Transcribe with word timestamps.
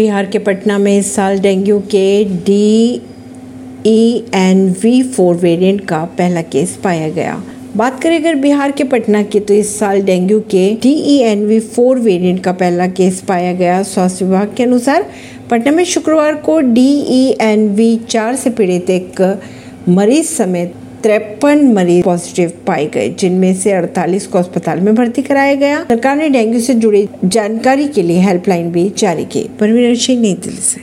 बिहार 0.00 0.26
के 0.26 0.38
पटना 0.38 0.76
में 0.78 0.98
इस 0.98 1.14
साल 1.14 1.38
डेंगू 1.38 1.78
के 1.92 2.24
D 2.44 3.00
E 3.86 4.24
N 4.34 4.68
V 4.82 5.02
four 5.02 5.34
variant 5.36 5.84
का 5.84 5.98
पहला 6.18 6.42
केस 6.42 6.70
पाया 6.84 7.08
गया। 7.08 7.42
बात 7.76 8.00
करें 8.02 8.16
अगर 8.18 8.34
बिहार 8.34 8.72
के 8.72 8.84
पटना 8.84 9.22
की 9.22 9.40
तो 9.40 9.54
इस 9.54 9.78
साल 9.78 10.00
डेंगू 10.02 10.38
के 10.50 10.64
D 10.82 10.92
E 11.06 11.18
N 11.22 11.44
V 11.46 11.60
four 11.60 11.98
variant 11.98 12.42
का 12.44 12.52
पहला 12.52 12.86
केस 12.88 13.20
पाया 13.20 13.52
गया। 13.52 13.82
स्वास्थ्य 13.82 14.24
विभाग 14.24 14.54
के 14.56 14.62
अनुसार, 14.62 15.06
पटना 15.50 15.72
में 15.72 15.84
शुक्रवार 15.84 16.34
को 16.34 16.60
डी 16.60 16.88
ई 17.10 17.36
एन 17.40 17.68
वी 17.68 17.96
चार 18.08 18.36
से 18.36 18.50
पीड़ित 18.50 18.90
एक 18.90 19.22
मरीज़ 19.88 20.26
समेत 20.26 20.74
तिरपन 21.02 21.72
मरीज़ 21.72 22.04
पॉजिटिव 22.04 22.52
पाए 22.66 22.86
गए, 22.86 23.08
जिनमें 23.18 23.54
से 23.54 23.72
48 23.72 24.26
को 24.26 24.38
अस्पताल 24.38 24.80
में 24.80 24.94
भर्ती 24.94 25.22
कराया 25.22 25.54
गया। 25.54 25.84
सरकार 25.84 26.16
ने 26.16 26.28
डेंगू 26.28 26.60
से 26.60 26.74
जुड़ी 26.74 27.08
जानकारी 27.24 27.88
के 27.88 28.02
लिए 28.02 28.20
हेल्पलाइन 28.20 28.72
भी 28.72 28.92
जारी 28.98 29.24
की। 29.24 29.50
परवीन 29.60 29.94
सिंह, 29.94 30.20
नई 30.20 30.34
दिल्ली 30.34 30.60
से। 30.60 30.78